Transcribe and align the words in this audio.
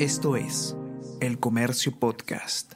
Esto 0.00 0.34
es 0.34 0.76
El 1.20 1.38
Comercio 1.38 1.92
Podcast. 1.96 2.72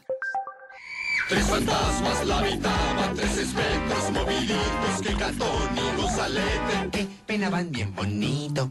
Tres 1.28 1.44
fantasmas 1.48 2.24
la 2.24 2.38
habitaban, 2.38 3.16
tres 3.16 3.38
espectros 3.38 4.10
movilitos 4.12 5.02
que 5.02 5.96
Gonzalete 6.00 6.90
que 6.92 7.08
penaban 7.26 7.72
bien 7.72 7.92
bonito. 7.92 8.70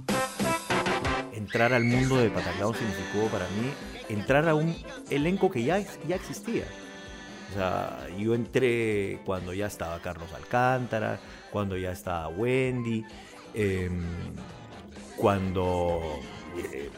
Entrar 1.33 1.73
al 1.73 1.83
mundo 1.83 2.15
de 2.15 2.29
Pataclao 2.29 2.73
significó 2.73 3.27
para 3.27 3.49
mí 3.49 3.69
entrar 4.07 4.47
a 4.47 4.55
un 4.55 4.73
elenco 5.09 5.51
que 5.51 5.65
ya, 5.65 5.79
ya 6.07 6.15
existía. 6.15 6.63
O 7.51 7.53
sea, 7.53 8.07
yo 8.17 8.33
entré 8.33 9.19
cuando 9.25 9.53
ya 9.53 9.65
estaba 9.65 10.01
Carlos 10.01 10.31
Alcántara, 10.33 11.19
cuando 11.51 11.75
ya 11.75 11.91
estaba 11.91 12.29
Wendy, 12.29 13.03
em, 13.53 14.05
cuando 15.17 15.99
eh, 16.57 16.89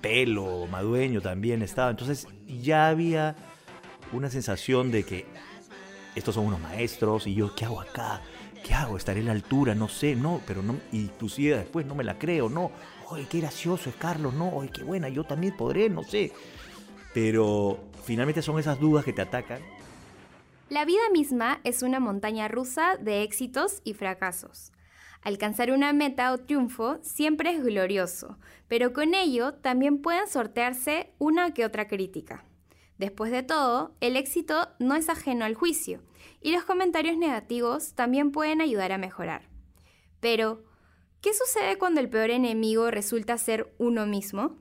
Pelo, 0.00 0.66
Madueño 0.66 1.20
también 1.20 1.62
estaba. 1.62 1.90
Entonces 1.90 2.26
ya 2.46 2.88
había 2.88 3.36
una 4.12 4.30
sensación 4.30 4.90
de 4.90 5.04
que 5.04 5.26
estos 6.14 6.34
son 6.34 6.46
unos 6.46 6.60
maestros 6.60 7.26
y 7.26 7.34
yo, 7.34 7.54
¿qué 7.54 7.64
hago 7.64 7.80
acá? 7.80 8.20
¿Qué 8.64 8.74
hago? 8.74 8.96
¿Estaré 8.96 9.20
en 9.20 9.26
la 9.26 9.32
altura? 9.32 9.74
No 9.74 9.88
sé, 9.88 10.14
no, 10.14 10.40
pero 10.46 10.62
no, 10.62 10.76
inclusive 10.92 11.56
después 11.56 11.86
no 11.86 11.94
me 11.94 12.04
la 12.04 12.18
creo, 12.18 12.48
no. 12.48 12.70
Oye, 13.08 13.26
qué 13.28 13.40
gracioso 13.40 13.90
es 13.90 13.96
Carlos, 13.96 14.34
no, 14.34 14.50
oye, 14.50 14.70
qué 14.70 14.82
buena, 14.84 15.08
yo 15.08 15.24
también 15.24 15.56
podré, 15.56 15.88
no 15.88 16.02
sé. 16.02 16.32
Pero 17.14 17.78
finalmente 18.04 18.42
son 18.42 18.58
esas 18.58 18.78
dudas 18.78 19.04
que 19.04 19.12
te 19.12 19.22
atacan. 19.22 19.60
La 20.68 20.84
vida 20.84 21.00
misma 21.12 21.60
es 21.64 21.82
una 21.82 21.98
montaña 21.98 22.46
rusa 22.46 22.96
de 22.96 23.22
éxitos 23.22 23.80
y 23.82 23.94
fracasos. 23.94 24.72
Alcanzar 25.22 25.70
una 25.70 25.92
meta 25.92 26.32
o 26.32 26.38
triunfo 26.38 26.98
siempre 27.02 27.50
es 27.50 27.62
glorioso, 27.62 28.38
pero 28.68 28.92
con 28.92 29.14
ello 29.14 29.54
también 29.54 30.00
pueden 30.00 30.26
sortearse 30.28 31.12
una 31.18 31.52
que 31.52 31.66
otra 31.66 31.88
crítica. 31.88 32.44
Después 32.96 33.30
de 33.30 33.42
todo, 33.42 33.94
el 34.00 34.16
éxito 34.16 34.68
no 34.78 34.94
es 34.94 35.08
ajeno 35.08 35.44
al 35.44 35.54
juicio, 35.54 36.02
y 36.40 36.52
los 36.52 36.64
comentarios 36.64 37.16
negativos 37.18 37.94
también 37.94 38.32
pueden 38.32 38.60
ayudar 38.60 38.92
a 38.92 38.98
mejorar. 38.98 39.48
Pero, 40.20 40.64
¿qué 41.20 41.32
sucede 41.34 41.76
cuando 41.78 42.00
el 42.00 42.08
peor 42.08 42.30
enemigo 42.30 42.90
resulta 42.90 43.36
ser 43.36 43.74
uno 43.78 44.06
mismo? 44.06 44.56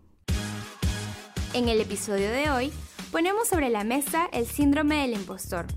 En 1.53 1.69
el 1.69 1.81
episodio 1.81 2.31
de 2.31 2.49
hoy, 2.49 2.71
ponemos 3.11 3.47
sobre 3.47 3.69
la 3.69 3.83
mesa 3.83 4.30
el 4.31 4.45
síndrome 4.45 5.02
del 5.02 5.13
impostor, 5.13 5.67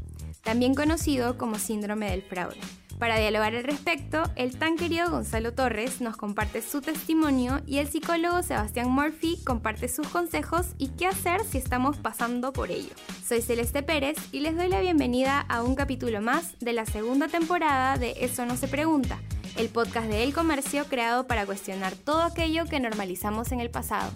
también 0.42 0.74
conocido 0.74 1.38
como 1.38 1.58
síndrome 1.58 2.10
del 2.10 2.22
fraude. 2.22 2.60
Para 3.02 3.18
dialogar 3.18 3.52
al 3.56 3.64
respecto, 3.64 4.22
el 4.36 4.56
tan 4.56 4.76
querido 4.76 5.10
Gonzalo 5.10 5.52
Torres 5.52 6.00
nos 6.00 6.16
comparte 6.16 6.62
su 6.62 6.80
testimonio 6.80 7.60
y 7.66 7.78
el 7.78 7.88
psicólogo 7.88 8.44
Sebastián 8.44 8.92
Murphy 8.92 9.40
comparte 9.44 9.88
sus 9.88 10.06
consejos 10.06 10.66
y 10.78 10.90
qué 10.90 11.08
hacer 11.08 11.44
si 11.44 11.58
estamos 11.58 11.96
pasando 11.96 12.52
por 12.52 12.70
ello. 12.70 12.94
Soy 13.26 13.42
Celeste 13.42 13.82
Pérez 13.82 14.16
y 14.30 14.38
les 14.38 14.56
doy 14.56 14.68
la 14.68 14.78
bienvenida 14.78 15.40
a 15.40 15.64
un 15.64 15.74
capítulo 15.74 16.20
más 16.20 16.56
de 16.60 16.74
la 16.74 16.86
segunda 16.86 17.26
temporada 17.26 17.98
de 17.98 18.14
Eso 18.20 18.46
no 18.46 18.56
se 18.56 18.68
pregunta, 18.68 19.18
el 19.56 19.68
podcast 19.68 20.06
de 20.06 20.22
El 20.22 20.32
Comercio 20.32 20.84
creado 20.84 21.26
para 21.26 21.44
cuestionar 21.44 21.96
todo 21.96 22.22
aquello 22.22 22.66
que 22.66 22.78
normalizamos 22.78 23.50
en 23.50 23.58
el 23.58 23.70
pasado. 23.70 24.12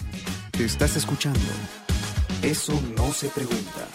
Estás 0.61 0.95
escuchando. 0.95 1.41
Eso 2.41 2.81
no 2.97 3.11
se 3.11 3.31
pregunta. 3.31 3.89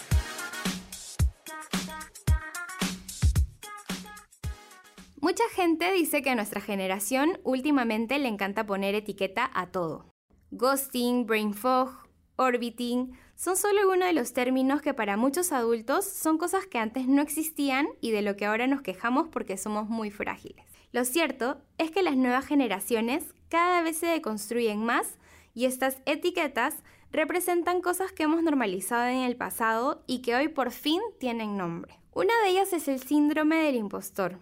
Mucha 5.32 5.48
gente 5.48 5.90
dice 5.92 6.20
que 6.20 6.28
a 6.28 6.34
nuestra 6.34 6.60
generación 6.60 7.40
últimamente 7.42 8.18
le 8.18 8.28
encanta 8.28 8.66
poner 8.66 8.94
etiqueta 8.94 9.50
a 9.54 9.68
todo. 9.68 10.12
Ghosting, 10.50 11.24
brain 11.24 11.54
fog, 11.54 11.88
orbiting 12.36 13.12
son 13.34 13.56
solo 13.56 13.80
algunos 13.80 14.08
de 14.08 14.12
los 14.12 14.34
términos 14.34 14.82
que 14.82 14.92
para 14.92 15.16
muchos 15.16 15.50
adultos 15.52 16.04
son 16.04 16.36
cosas 16.36 16.66
que 16.66 16.76
antes 16.76 17.08
no 17.08 17.22
existían 17.22 17.88
y 18.02 18.10
de 18.10 18.20
lo 18.20 18.36
que 18.36 18.44
ahora 18.44 18.66
nos 18.66 18.82
quejamos 18.82 19.28
porque 19.28 19.56
somos 19.56 19.88
muy 19.88 20.10
frágiles. 20.10 20.66
Lo 20.92 21.02
cierto 21.06 21.62
es 21.78 21.90
que 21.90 22.02
las 22.02 22.18
nuevas 22.18 22.44
generaciones 22.44 23.34
cada 23.48 23.80
vez 23.80 23.96
se 23.96 24.08
deconstruyen 24.08 24.84
más 24.84 25.16
y 25.54 25.64
estas 25.64 25.96
etiquetas 26.04 26.82
representan 27.10 27.80
cosas 27.80 28.12
que 28.12 28.24
hemos 28.24 28.42
normalizado 28.42 29.06
en 29.06 29.22
el 29.22 29.36
pasado 29.36 30.04
y 30.06 30.20
que 30.20 30.34
hoy 30.34 30.48
por 30.48 30.72
fin 30.72 31.00
tienen 31.18 31.56
nombre. 31.56 31.98
Una 32.12 32.34
de 32.42 32.50
ellas 32.50 32.74
es 32.74 32.86
el 32.86 33.02
síndrome 33.02 33.56
del 33.56 33.76
impostor, 33.76 34.38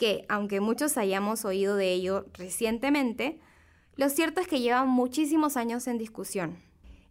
que, 0.00 0.24
aunque 0.30 0.60
muchos 0.60 0.96
hayamos 0.96 1.44
oído 1.44 1.76
de 1.76 1.92
ello 1.92 2.24
recientemente, 2.32 3.38
lo 3.96 4.08
cierto 4.08 4.40
es 4.40 4.48
que 4.48 4.60
lleva 4.60 4.86
muchísimos 4.86 5.58
años 5.58 5.86
en 5.86 5.98
discusión. 5.98 6.56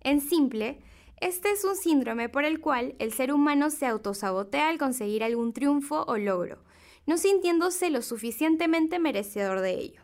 En 0.01 0.21
simple, 0.21 0.79
este 1.21 1.51
es 1.51 1.63
un 1.63 1.75
síndrome 1.75 2.29
por 2.29 2.45
el 2.45 2.59
cual 2.59 2.95
el 2.97 3.13
ser 3.13 3.31
humano 3.31 3.69
se 3.69 3.85
autosabotea 3.85 4.69
al 4.69 4.79
conseguir 4.79 5.23
algún 5.23 5.53
triunfo 5.53 6.03
o 6.07 6.17
logro, 6.17 6.63
no 7.05 7.19
sintiéndose 7.19 7.91
lo 7.91 8.01
suficientemente 8.01 8.97
merecedor 8.97 9.61
de 9.61 9.75
ello. 9.75 10.01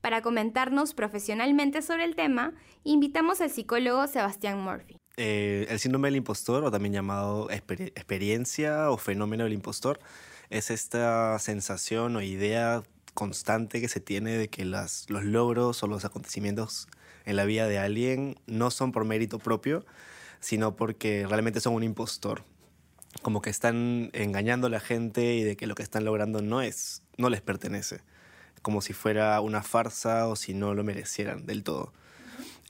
Para 0.00 0.22
comentarnos 0.22 0.94
profesionalmente 0.94 1.82
sobre 1.82 2.04
el 2.04 2.14
tema, 2.14 2.54
invitamos 2.84 3.40
al 3.40 3.50
psicólogo 3.50 4.06
Sebastián 4.06 4.60
Murphy. 4.60 4.96
Eh, 5.16 5.66
el 5.68 5.80
síndrome 5.80 6.06
del 6.06 6.16
impostor, 6.16 6.62
o 6.62 6.70
también 6.70 6.92
llamado 6.92 7.50
experiencia 7.50 8.90
o 8.90 8.96
fenómeno 8.96 9.42
del 9.42 9.54
impostor, 9.54 9.98
es 10.52 10.70
esta 10.70 11.38
sensación 11.38 12.14
o 12.14 12.20
idea 12.20 12.82
constante 13.14 13.80
que 13.80 13.88
se 13.88 14.00
tiene 14.00 14.36
de 14.36 14.48
que 14.48 14.66
las, 14.66 15.08
los 15.08 15.24
logros 15.24 15.82
o 15.82 15.86
los 15.86 16.04
acontecimientos 16.04 16.88
en 17.24 17.36
la 17.36 17.44
vida 17.46 17.66
de 17.66 17.78
alguien 17.78 18.38
no 18.46 18.70
son 18.70 18.92
por 18.92 19.06
mérito 19.06 19.38
propio, 19.38 19.84
sino 20.40 20.76
porque 20.76 21.26
realmente 21.26 21.60
son 21.60 21.72
un 21.72 21.82
impostor. 21.82 22.44
Como 23.22 23.40
que 23.40 23.48
están 23.48 24.10
engañando 24.12 24.66
a 24.66 24.70
la 24.70 24.80
gente 24.80 25.34
y 25.34 25.42
de 25.42 25.56
que 25.56 25.66
lo 25.66 25.74
que 25.74 25.82
están 25.82 26.04
logrando 26.04 26.42
no 26.42 26.60
es, 26.60 27.02
no 27.16 27.30
les 27.30 27.40
pertenece. 27.40 28.00
Como 28.60 28.82
si 28.82 28.92
fuera 28.92 29.40
una 29.40 29.62
farsa 29.62 30.28
o 30.28 30.36
si 30.36 30.52
no 30.52 30.74
lo 30.74 30.84
merecieran 30.84 31.46
del 31.46 31.62
todo. 31.62 31.94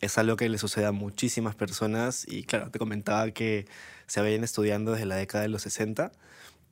Es 0.00 0.18
algo 0.18 0.36
que 0.36 0.48
le 0.48 0.58
sucede 0.58 0.86
a 0.86 0.92
muchísimas 0.92 1.56
personas 1.56 2.26
y 2.28 2.44
claro, 2.44 2.70
te 2.70 2.78
comentaba 2.78 3.30
que 3.32 3.66
se 4.06 4.20
habían 4.20 4.44
estudiando 4.44 4.92
desde 4.92 5.06
la 5.06 5.16
década 5.16 5.42
de 5.42 5.48
los 5.48 5.62
60 5.62 6.12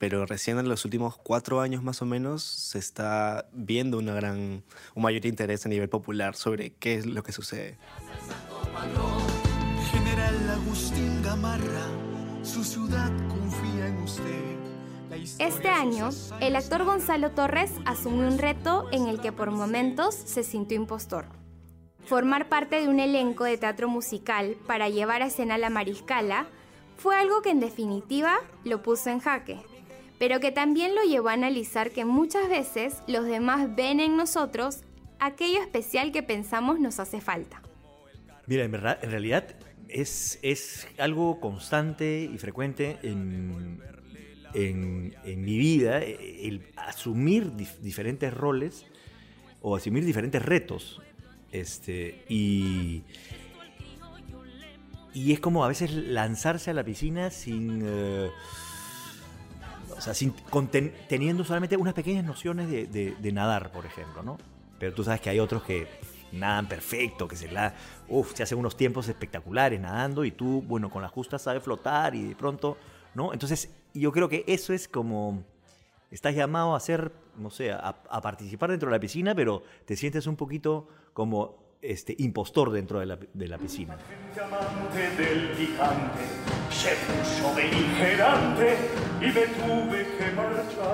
pero 0.00 0.24
recién 0.24 0.58
en 0.58 0.66
los 0.66 0.86
últimos 0.86 1.18
cuatro 1.18 1.60
años 1.60 1.82
más 1.82 2.00
o 2.00 2.06
menos 2.06 2.42
se 2.42 2.78
está 2.78 3.50
viendo 3.52 3.98
una 3.98 4.14
gran, 4.14 4.64
un 4.94 5.02
mayor 5.02 5.26
interés 5.26 5.66
a 5.66 5.68
nivel 5.68 5.90
popular 5.90 6.34
sobre 6.34 6.72
qué 6.72 6.94
es 6.94 7.04
lo 7.04 7.22
que 7.22 7.32
sucede. 7.32 7.76
General 9.92 10.50
Agustín 10.52 11.22
Gamarra, 11.22 11.84
su 12.42 12.64
ciudad 12.64 13.12
confía 13.28 13.88
en 13.88 13.96
usted. 13.98 14.56
Este 15.38 15.68
año, 15.68 16.08
el 16.40 16.56
actor 16.56 16.84
Gonzalo 16.84 17.32
Torres 17.32 17.72
asumió 17.84 18.26
un 18.26 18.38
reto 18.38 18.88
en 18.92 19.06
el 19.06 19.20
que 19.20 19.32
por 19.32 19.50
momentos 19.50 20.14
se 20.14 20.44
sintió 20.44 20.78
impostor. 20.78 21.26
Formar 22.06 22.48
parte 22.48 22.80
de 22.80 22.88
un 22.88 23.00
elenco 23.00 23.44
de 23.44 23.58
teatro 23.58 23.86
musical 23.86 24.56
para 24.66 24.88
llevar 24.88 25.20
a 25.20 25.26
escena 25.26 25.58
la 25.58 25.68
mariscala 25.68 26.46
fue 26.96 27.16
algo 27.16 27.42
que 27.42 27.50
en 27.50 27.60
definitiva 27.60 28.38
lo 28.64 28.82
puso 28.82 29.10
en 29.10 29.20
jaque 29.20 29.69
pero 30.20 30.38
que 30.38 30.52
también 30.52 30.94
lo 30.94 31.02
llevó 31.02 31.30
a 31.30 31.32
analizar 31.32 31.92
que 31.92 32.04
muchas 32.04 32.46
veces 32.50 33.02
los 33.06 33.24
demás 33.24 33.74
ven 33.74 34.00
en 34.00 34.18
nosotros 34.18 34.80
aquello 35.18 35.62
especial 35.62 36.12
que 36.12 36.22
pensamos 36.22 36.78
nos 36.78 37.00
hace 37.00 37.22
falta. 37.22 37.62
Mira, 38.46 38.64
en, 38.64 38.70
verdad, 38.70 38.98
en 39.00 39.10
realidad 39.10 39.56
es, 39.88 40.38
es 40.42 40.86
algo 40.98 41.40
constante 41.40 42.28
y 42.30 42.36
frecuente 42.36 42.98
en, 43.02 43.80
en, 44.52 45.14
mi 45.42 45.56
vida 45.56 46.02
el 46.02 46.66
asumir 46.76 47.52
diferentes 47.80 48.34
roles 48.34 48.84
o 49.62 49.74
asumir 49.74 50.04
diferentes 50.04 50.42
retos. 50.42 51.00
Este, 51.50 52.26
y, 52.28 53.04
y 55.14 55.32
es 55.32 55.40
como 55.40 55.64
a 55.64 55.68
veces 55.68 55.94
lanzarse 55.94 56.72
a 56.72 56.74
la 56.74 56.84
piscina 56.84 57.30
sin... 57.30 57.80
Eh, 57.82 58.28
o 60.00 60.02
sea, 60.02 60.14
sin, 60.14 60.32
teniendo 61.08 61.44
solamente 61.44 61.76
unas 61.76 61.92
pequeñas 61.92 62.24
nociones 62.24 62.70
de, 62.70 63.32
nadar, 63.34 63.70
por 63.70 63.84
ejemplo, 63.84 64.22
¿no? 64.22 64.38
Pero 64.78 64.94
tú 64.94 65.04
sabes 65.04 65.20
que 65.20 65.28
hay 65.28 65.38
otros 65.38 65.62
que 65.62 65.86
nadan 66.32 66.66
perfecto, 66.66 67.28
que 67.28 67.36
se 67.36 67.52
la, 67.52 67.74
uf, 68.08 68.32
se 68.34 68.42
hacen 68.42 68.56
unos 68.56 68.78
tiempos 68.78 69.08
espectaculares 69.08 69.78
nadando 69.78 70.24
y 70.24 70.30
tú, 70.30 70.62
bueno, 70.66 70.88
con 70.88 71.02
la 71.02 71.08
justa 71.08 71.38
sabes 71.38 71.62
flotar 71.62 72.14
y 72.14 72.28
de 72.28 72.34
pronto, 72.34 72.78
¿no? 73.14 73.34
Entonces, 73.34 73.68
yo 73.92 74.10
creo 74.10 74.30
que 74.30 74.42
eso 74.46 74.72
es 74.72 74.88
como, 74.88 75.44
estás 76.10 76.34
llamado 76.34 76.72
a 76.72 76.78
hacer, 76.78 77.12
no 77.36 77.50
sé, 77.50 77.70
a, 77.70 77.92
participar 78.22 78.70
dentro 78.70 78.88
de 78.88 78.96
la 78.96 79.00
piscina, 79.00 79.34
pero 79.34 79.62
te 79.84 79.96
sientes 79.96 80.26
un 80.26 80.36
poquito 80.36 80.88
como 81.12 81.76
este, 81.82 82.14
impostor 82.20 82.70
dentro 82.70 83.00
de 83.00 83.06
la, 83.06 83.18
de 83.34 83.48
la 83.48 83.58
piscina. 83.58 83.98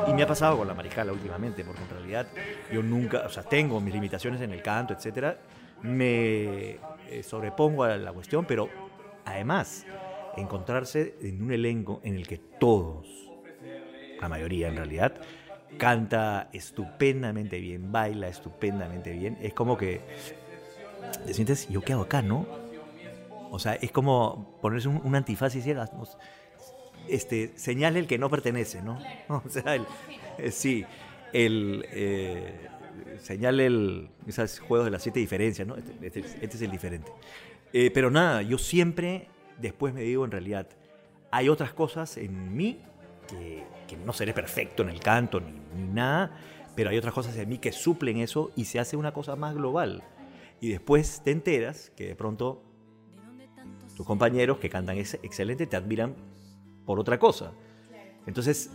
Y 0.09 0.15
me 0.15 0.23
ha 0.23 0.27
pasado 0.27 0.59
con 0.59 0.69
la 0.69 0.75
mariscala 0.75 1.13
últimamente, 1.13 1.65
porque 1.65 1.83
en 1.83 1.91
realidad 1.91 2.27
yo 2.73 2.83
nunca, 2.83 3.23
o 3.27 3.29
sea, 3.29 3.43
tengo 3.43 3.81
mis 3.81 3.95
limitaciones 3.95 4.41
en 4.41 4.53
el 4.53 4.63
canto, 4.63 4.95
etcétera, 4.95 5.39
me 5.83 6.79
eh, 7.09 7.23
sobrepongo 7.23 7.85
a 7.85 7.97
la 7.97 8.13
cuestión, 8.13 8.45
pero 8.47 8.69
además, 9.25 9.87
encontrarse 10.37 11.17
en 11.21 11.43
un 11.43 11.53
elenco 11.53 12.01
en 12.03 12.17
el 12.17 12.27
que 12.27 12.39
todos, 12.39 13.07
la 14.21 14.29
mayoría 14.29 14.69
en 14.69 14.77
realidad, 14.77 15.15
canta 15.79 16.49
estupendamente 16.53 17.61
bien, 17.61 17.93
baila 17.93 18.29
estupendamente 18.29 19.13
bien, 19.13 19.39
es 19.41 19.53
como 19.53 19.77
que 19.77 20.01
te 21.27 21.35
sientes, 21.35 21.69
¿yo 21.69 21.83
qué 21.83 21.93
hago 21.93 22.03
acá, 22.03 22.23
no? 22.23 22.66
O 23.57 23.59
sea, 23.59 23.73
es 23.75 23.91
como 23.91 24.59
ponerse 24.61 24.87
un, 24.89 25.17
antifaz 25.17 25.55
y 25.55 25.59
decir, 25.59 25.79
este, 27.09 27.57
señale 27.57 27.99
el 27.99 28.07
que 28.07 28.19
no 28.19 28.29
pertenece, 28.29 28.83
¿no? 28.83 28.99
O 29.29 29.49
sea, 29.49 29.75
el, 29.75 29.87
eh, 30.39 30.51
sí, 30.51 30.85
el... 31.33 31.87
Eh, 31.91 32.69
señale 33.19 33.65
el, 33.65 34.11
esos 34.27 34.61
juegos 34.61 34.85
de 34.85 34.91
las 34.91 35.03
siete 35.03 35.21
diferencias, 35.21 35.67
¿no? 35.67 35.75
Este, 35.77 36.07
este, 36.07 36.21
este 36.21 36.57
es 36.57 36.63
el 36.63 36.71
diferente. 36.71 37.11
Eh, 37.73 37.91
pero 37.95 38.11
nada, 38.11 38.43
yo 38.43 38.59
siempre 38.59 39.29
después 39.59 39.95
me 39.95 40.03
digo, 40.03 40.27
en 40.27 40.33
realidad, 40.33 40.69
hay 41.31 41.49
otras 41.49 41.73
cosas 41.73 42.19
en 42.19 42.55
mí 42.55 42.79
que, 43.27 43.65
que 43.89 43.97
no 43.97 44.13
seré 44.13 44.35
perfecto 44.35 44.83
en 44.83 44.91
el 44.91 45.01
canto 45.01 45.41
ni, 45.41 45.53
ni, 45.75 45.89
nada, 45.95 46.31
pero 46.75 46.91
hay 46.91 46.99
otras 46.99 47.15
cosas 47.15 47.35
en 47.39 47.49
mí 47.49 47.57
que 47.57 47.73
suplen 47.73 48.19
eso 48.19 48.53
y 48.55 48.67
se 48.67 48.79
hace 48.79 48.99
una 48.99 49.13
cosa 49.13 49.35
más 49.35 49.55
global. 49.55 50.05
Y 50.61 50.69
después 50.69 51.23
te 51.25 51.31
enteras 51.31 51.91
que 51.97 52.09
de 52.09 52.17
pronto 52.17 52.66
tus 53.97 54.07
compañeros 54.07 54.59
que 54.59 54.69
cantan 54.69 54.99
es 54.99 55.15
excelente 55.23 55.67
te 55.67 55.77
admiran 55.77 56.15
por 56.85 57.01
otra 57.01 57.19
cosa. 57.19 57.53
Entonces, 58.27 58.71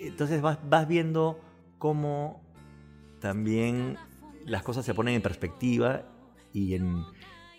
entonces 0.00 0.42
vas, 0.42 0.58
vas 0.68 0.86
viendo 0.88 1.40
cómo 1.78 2.42
también 3.20 3.96
las 4.44 4.62
cosas 4.62 4.84
se 4.84 4.92
ponen 4.92 5.14
en 5.14 5.22
perspectiva 5.22 6.02
y 6.52 6.74
en, 6.74 7.04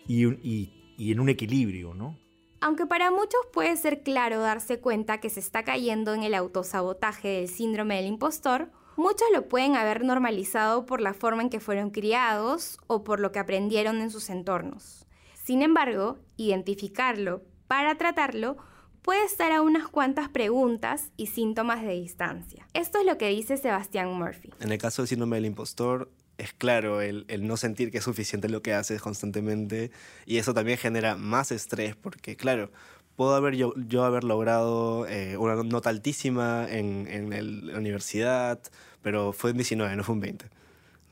y, 0.06 1.10
en 1.10 1.20
un 1.20 1.28
equilibrio, 1.28 1.94
¿no? 1.94 2.18
Aunque 2.60 2.86
para 2.86 3.10
muchos 3.10 3.40
puede 3.52 3.76
ser 3.76 4.02
claro 4.02 4.40
darse 4.40 4.80
cuenta 4.80 5.20
que 5.20 5.30
se 5.30 5.40
está 5.40 5.64
cayendo 5.64 6.14
en 6.14 6.22
el 6.22 6.34
autosabotaje 6.34 7.28
del 7.28 7.48
síndrome 7.48 7.96
del 7.96 8.06
impostor, 8.06 8.70
muchos 8.96 9.26
lo 9.32 9.48
pueden 9.48 9.76
haber 9.76 10.04
normalizado 10.04 10.86
por 10.86 11.00
la 11.00 11.14
forma 11.14 11.42
en 11.42 11.50
que 11.50 11.60
fueron 11.60 11.90
criados 11.90 12.78
o 12.86 13.04
por 13.04 13.20
lo 13.20 13.32
que 13.32 13.38
aprendieron 13.38 14.00
en 14.00 14.10
sus 14.10 14.30
entornos. 14.30 15.03
Sin 15.44 15.60
embargo, 15.60 16.18
identificarlo 16.38 17.42
para 17.68 17.96
tratarlo 17.96 18.56
puede 19.02 19.22
estar 19.26 19.52
a 19.52 19.60
unas 19.60 19.88
cuantas 19.88 20.30
preguntas 20.30 21.10
y 21.18 21.26
síntomas 21.26 21.82
de 21.82 21.92
distancia. 21.92 22.66
Esto 22.72 22.98
es 22.98 23.04
lo 23.04 23.18
que 23.18 23.28
dice 23.28 23.58
Sebastián 23.58 24.10
Murphy. 24.14 24.50
En 24.60 24.72
el 24.72 24.78
caso 24.78 25.02
del 25.02 25.08
síndrome 25.10 25.36
del 25.36 25.44
impostor, 25.44 26.10
es 26.38 26.54
claro 26.54 27.02
el, 27.02 27.26
no 27.46 27.58
sentir 27.58 27.90
que 27.90 27.98
es 27.98 28.04
suficiente 28.04 28.48
lo 28.48 28.62
que 28.62 28.72
haces 28.72 29.02
constantemente 29.02 29.90
y 30.24 30.38
eso 30.38 30.54
también 30.54 30.78
genera 30.78 31.14
más 31.14 31.52
estrés 31.52 31.94
porque, 31.94 32.36
claro, 32.36 32.70
puedo 33.14 33.34
haber 33.34 33.54
yo, 33.54 33.74
haber 34.02 34.24
logrado 34.24 35.06
eh, 35.06 35.36
una 35.36 35.62
nota 35.62 35.90
altísima 35.90 36.66
en, 36.70 37.66
la 37.66 37.78
universidad, 37.78 38.60
pero 39.02 39.34
fue 39.34 39.50
un 39.50 39.58
19, 39.58 39.94
no 39.94 40.04
fue 40.04 40.14
un 40.14 40.20
20. 40.22 40.46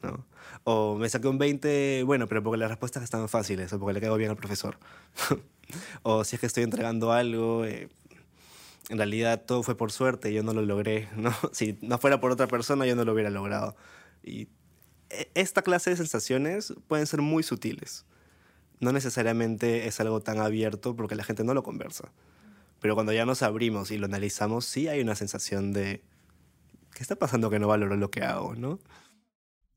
¿no? 0.05 0.25
O 0.65 0.97
me 0.97 1.09
saqué 1.09 1.29
un 1.29 1.39
20, 1.39 2.05
bueno, 2.05 2.29
pero 2.29 2.43
porque 2.43 2.59
las 2.59 2.71
respuestas 2.71 3.03
estaban 3.03 3.29
fáciles 3.29 3.73
o 3.73 3.81
porque 3.81 3.95
le 3.95 4.01
caigo 4.01 4.17
bien 4.17 4.31
al 4.31 4.37
profesor. 4.37 4.79
o 6.03 6.25
si 6.25 6.37
es 6.37 6.41
que 6.41 6.47
estoy 6.47 6.63
entregando 6.63 7.13
algo, 7.13 7.65
eh, 7.65 7.89
en 8.89 8.99
realidad 8.99 9.43
todo 9.45 9.63
fue 9.63 9.77
por 9.77 9.91
suerte, 9.91 10.33
yo 10.33 10.43
no 10.43 10.53
lo 10.53 10.63
logré, 10.63 11.09
¿no? 11.17 11.33
Si 11.53 11.79
no 11.81 11.99
fuera 11.99 12.21
por 12.21 12.31
otra 12.31 12.47
persona, 12.47 12.87
yo 12.87 12.95
no 12.95 13.05
lo 13.05 13.13
hubiera 13.13 13.31
logrado. 13.31 13.77
Y 14.23 14.49
e, 15.11 15.31
esta 15.35 15.63
clase 15.63 15.91
de 15.91 15.97
sensaciones 15.97 16.75
pueden 16.89 17.07
ser 17.07 17.23
muy 17.23 17.43
sutiles. 17.43 18.05
No 18.81 18.93
necesariamente 18.93 19.87
es 19.87 20.01
algo 20.01 20.21
tan 20.21 20.39
abierto 20.39 20.97
porque 20.97 21.15
la 21.15 21.25
gente 21.25 21.45
no 21.45 21.55
lo 21.55 21.63
conversa. 21.63 22.13
Pero 22.81 22.95
cuando 22.95 23.13
ya 23.13 23.25
nos 23.25 23.43
abrimos 23.43 23.93
y 23.93 23.99
lo 23.99 24.07
analizamos, 24.07 24.65
sí 24.65 24.89
hay 24.89 25.01
una 25.01 25.15
sensación 25.15 25.73
de, 25.73 26.03
¿qué 26.93 27.03
está 27.03 27.15
pasando 27.15 27.49
que 27.49 27.61
no 27.61 27.69
valoro 27.69 27.97
lo 27.97 28.11
que 28.11 28.23
hago, 28.23 28.57
no? 28.57 28.81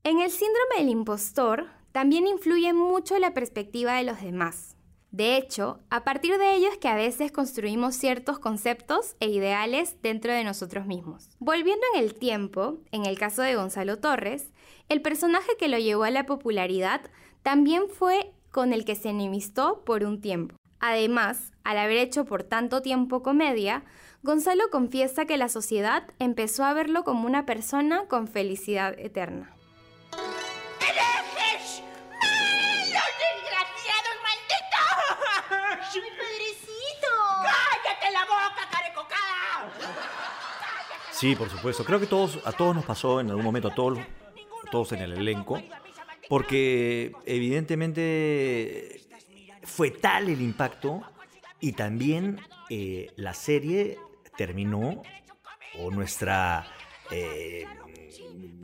En 0.06 0.20
el 0.20 0.30
síndrome 0.30 0.76
del 0.78 0.88
impostor 0.88 1.66
también 1.90 2.28
influye 2.28 2.72
mucho 2.72 3.18
la 3.18 3.34
perspectiva 3.34 3.94
de 3.94 4.04
los 4.04 4.22
demás. 4.22 4.76
De 5.10 5.36
hecho, 5.36 5.80
a 5.90 6.04
partir 6.04 6.38
de 6.38 6.54
ello 6.54 6.68
que 6.80 6.86
a 6.86 6.94
veces 6.94 7.32
construimos 7.32 7.96
ciertos 7.96 8.38
conceptos 8.38 9.16
e 9.18 9.28
ideales 9.30 10.00
dentro 10.02 10.32
de 10.32 10.44
nosotros 10.44 10.86
mismos. 10.86 11.30
Volviendo 11.40 11.84
en 11.92 12.04
el 12.04 12.14
tiempo, 12.14 12.78
en 12.92 13.04
el 13.04 13.18
caso 13.18 13.42
de 13.42 13.56
Gonzalo 13.56 13.98
Torres, 13.98 14.52
el 14.88 15.02
personaje 15.02 15.56
que 15.58 15.66
lo 15.66 15.76
llevó 15.76 16.04
a 16.04 16.12
la 16.12 16.24
popularidad 16.24 17.00
también 17.42 17.88
fue 17.88 18.30
con 18.52 18.72
el 18.72 18.84
que 18.84 18.94
se 18.94 19.08
enemistó 19.08 19.82
por 19.84 20.04
un 20.04 20.20
tiempo. 20.20 20.54
Además, 20.78 21.52
al 21.64 21.78
haber 21.78 21.96
hecho 21.96 22.26
por 22.26 22.44
tanto 22.44 22.80
tiempo 22.80 23.24
comedia, 23.24 23.82
Gonzalo 24.22 24.70
confiesa 24.70 25.24
que 25.24 25.36
la 25.36 25.48
sociedad 25.48 26.04
empezó 26.20 26.62
a 26.62 26.74
verlo 26.74 27.02
como 27.02 27.26
una 27.26 27.44
persona 27.44 28.06
con 28.06 28.28
felicidad 28.28 28.96
eterna. 29.00 29.55
Sí, 41.16 41.34
por 41.34 41.48
supuesto. 41.48 41.82
Creo 41.82 41.98
que 41.98 42.06
todos, 42.06 42.38
a 42.44 42.52
todos 42.52 42.76
nos 42.76 42.84
pasó 42.84 43.20
en 43.20 43.30
algún 43.30 43.44
momento, 43.44 43.68
a 43.68 43.74
todos, 43.74 43.98
todos 44.70 44.92
en 44.92 45.00
el 45.00 45.14
elenco, 45.14 45.62
porque 46.28 47.12
evidentemente 47.24 49.00
fue 49.62 49.90
tal 49.92 50.28
el 50.28 50.42
impacto 50.42 51.02
y 51.58 51.72
también 51.72 52.38
eh, 52.68 53.12
la 53.16 53.32
serie 53.32 53.96
terminó, 54.36 55.02
o 55.78 55.90
nuestra, 55.90 56.66
eh, 57.10 57.64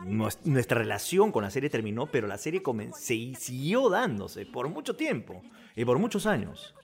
nuestra 0.05 0.78
relación 0.78 1.32
con 1.32 1.44
la 1.44 1.50
serie 1.50 1.70
terminó, 1.70 2.10
pero 2.10 2.26
la 2.26 2.37
serie 2.37 2.62
se 2.93 3.34
siguió 3.34 3.88
dándose 3.88 4.44
por 4.44 4.69
mucho 4.69 4.94
tiempo 4.94 5.43
y 5.75 5.87
por 5.87 5.98
muchos 5.98 6.26
años. 6.26 6.75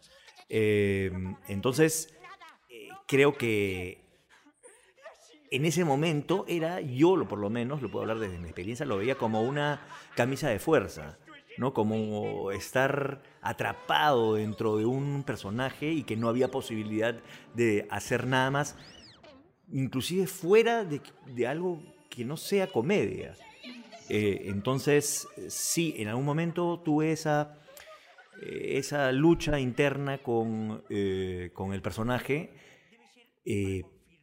Eh, 0.49 1.13
entonces, 1.47 2.15
creo 3.07 3.37
que 3.37 4.08
en 5.51 5.65
ese 5.65 5.85
momento 5.85 6.45
era, 6.49 6.81
yo 6.81 7.27
por 7.29 7.39
lo 7.39 7.51
menos, 7.51 7.83
lo 7.83 7.91
puedo 7.91 8.03
hablar 8.03 8.19
desde 8.19 8.39
mi 8.39 8.47
experiencia, 8.47 8.87
lo 8.87 8.99
veía 8.99 9.17
como 9.17 9.43
una 9.43 9.81
camisa 10.15 10.49
de 10.49 10.59
fuerza, 10.59 11.19
¿no? 11.57 11.73
Como 11.73 12.53
estar 12.53 13.23
atrapado 13.41 14.35
dentro 14.35 14.77
de 14.77 14.85
un 14.85 15.25
personaje 15.25 15.91
y 15.91 16.05
que 16.05 16.17
no 16.17 16.29
había 16.29 16.51
posibilidad 16.51 17.17
de 17.55 17.87
hacer 17.91 18.27
nada 18.27 18.51
más, 18.51 18.77
inclusive 19.73 20.27
fuera 20.27 20.85
de, 20.85 21.47
algo 21.47 21.83
que 22.11 22.25
no 22.25 22.37
sea 22.37 22.69
comedia. 22.69 23.35
Eh, 24.09 24.45
entonces, 24.47 25.29
sí, 25.49 25.95
en 25.99 26.09
algún 26.09 26.25
momento 26.25 26.81
tuve 26.85 27.13
esa, 27.13 27.59
eh, 28.43 28.79
esa 28.79 29.13
lucha 29.13 29.59
interna 29.61 30.19
con, 30.19 30.83
eh, 30.89 31.51
con 31.55 31.73
el 31.73 31.83
personaje, 31.83 32.53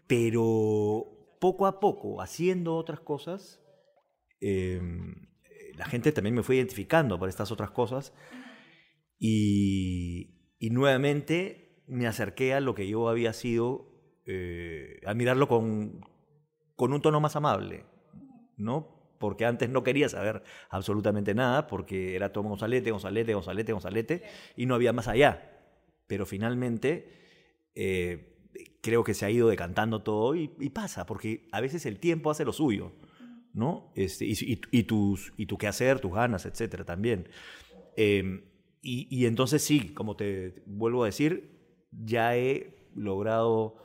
pero 0.08 1.15
poco 1.46 1.68
a 1.68 1.80
poco, 1.80 2.24
haciendo 2.24 2.76
otras 2.76 3.02
cosas, 3.02 3.62
em, 4.42 5.28
la 5.78 5.86
gente 5.86 6.12
también 6.12 6.34
me 6.34 6.42
fue 6.42 6.56
identificando 6.56 7.20
por 7.20 7.30
estas 7.30 7.52
otras 7.52 7.70
cosas 7.70 8.16
y, 9.20 10.32
nuevamente 10.72 11.84
me 11.86 12.08
acerqué 12.08 12.56
a 12.56 12.62
lo 12.62 12.74
que 12.74 12.88
yo 12.88 13.10
había 13.10 13.32
sido, 13.32 13.86
eh, 14.26 15.00
a 15.06 15.14
mirarlo 15.14 15.48
con, 15.48 16.02
con 16.76 16.92
un 16.94 17.02
tono 17.04 17.22
más 17.22 17.36
amable, 17.36 17.86
¿no? 18.58 19.14
Porque 19.20 19.46
antes 19.46 19.70
no 19.70 19.84
quería 19.84 20.10
saber 20.10 20.42
absolutamente 20.72 21.36
nada, 21.36 21.68
porque 21.68 22.16
era 22.16 22.34
todo 22.34 22.46
Gonzalete, 22.46 22.90
Gonzalete, 22.90 23.36
Gonzalete, 23.36 23.72
Gonzalete, 23.72 24.24
y 24.58 24.66
no 24.66 24.74
había 24.74 24.94
más 24.94 25.08
allá. 25.08 25.52
Pero 26.08 26.26
finalmente 26.26 27.70
eh, 27.76 28.35
creo 28.86 29.04
que 29.04 29.16
se 29.16 29.26
ha 29.26 29.32
ido 29.32 29.50
decantando 29.50 30.04
todo 30.04 30.36
y, 30.36 30.48
pasa, 30.70 31.08
porque 31.08 31.48
a 31.52 31.60
veces 31.60 31.88
el 31.88 31.98
tiempo 31.98 32.30
hace 32.30 32.46
lo 32.46 32.54
suyo, 32.54 32.92
¿no? 33.52 33.92
Este, 33.96 34.26
y, 34.28 34.84
tus, 34.84 35.34
y 35.38 35.48
tu 35.48 35.58
quehacer, 35.58 36.00
tus 36.00 36.14
ganas, 36.14 36.46
etcétera, 36.46 36.86
también. 36.86 37.28
Em, 37.98 38.44
y, 38.84 39.26
entonces 39.26 39.64
sí, 39.64 39.92
como 39.96 40.16
te 40.16 40.62
vuelvo 40.68 41.02
a 41.02 41.08
decir, 41.08 41.88
ya 41.90 42.38
he 42.38 42.92
logrado 42.94 43.78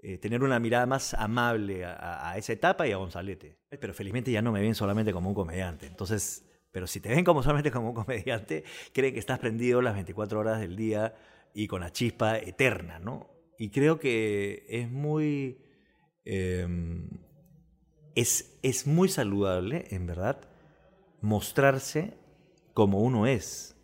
eh, 0.00 0.18
tener 0.18 0.44
una 0.44 0.60
mirada 0.60 0.86
más 0.86 1.14
amable 1.14 1.84
a, 1.84 2.34
esa 2.36 2.52
etapa 2.52 2.86
y 2.86 2.92
a 2.92 2.96
Gonzalete. 2.96 3.58
Pero 3.68 3.92
felizmente 3.92 4.30
ya 4.30 4.40
no 4.40 4.52
me 4.52 4.60
ven 4.60 4.76
solamente 4.76 5.12
como 5.12 5.30
un 5.30 5.34
comediante. 5.34 5.86
Entonces, 5.86 6.48
pero 6.70 6.86
si 6.86 7.00
te 7.00 7.08
ven 7.08 7.24
como 7.24 7.42
solamente 7.42 7.72
como 7.72 7.88
un 7.88 7.94
comediante, 7.94 8.62
creen 8.92 9.14
que 9.14 9.18
estás 9.18 9.40
prendido 9.40 9.82
las 9.82 9.94
24 9.94 10.38
horas 10.38 10.60
del 10.60 10.76
día 10.76 11.16
y 11.54 11.66
con 11.66 11.80
la 11.80 11.90
chispa 11.90 12.38
eterna, 12.38 13.00
¿no? 13.00 13.33
Y 13.58 13.70
creo 13.70 13.98
que 13.98 14.66
es 14.68 14.90
muy. 14.90 15.58
Em, 16.24 17.08
es, 18.14 18.58
es 18.62 18.86
muy 18.86 19.08
saludable, 19.08 19.86
en 19.90 20.06
verdad, 20.06 20.48
mostrarse 21.20 22.14
como 22.72 23.00
uno 23.00 23.26
es. 23.26 23.76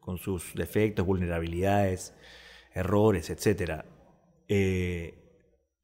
con 0.00 0.18
sus 0.18 0.54
defectos, 0.54 1.06
vulnerabilidades, 1.06 2.14
errores, 2.74 3.30
etc. 3.30 3.84
Eh, 4.48 5.22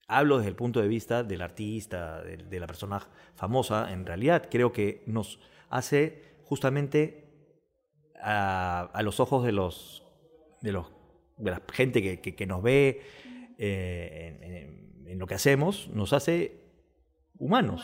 hablo 0.08 0.38
desde 0.38 0.50
el 0.50 0.56
punto 0.56 0.80
de 0.80 0.88
vista 0.88 1.22
del 1.22 1.42
artista, 1.42 2.22
de, 2.22 2.60
la 2.60 2.66
persona 2.66 3.00
famosa, 3.36 3.92
en 3.92 4.06
realidad 4.06 4.48
creo 4.50 4.72
que 4.72 5.02
nos 5.06 5.38
hace 5.68 6.22
justamente 6.44 7.24
a, 8.20 8.90
los 9.02 9.20
ojos 9.20 9.44
de 9.44 9.52
los 9.52 10.02
de 10.60 10.72
los 10.72 10.90
de 11.38 11.50
la 11.50 11.62
gente 11.72 12.20
que, 12.20 12.46
nos 12.46 12.62
ve 12.62 13.00
eh, 13.58 15.00
en, 15.06 15.18
lo 15.18 15.26
que 15.26 15.34
hacemos, 15.34 15.88
nos 15.88 16.12
hace 16.12 16.60
humanos. 17.38 17.82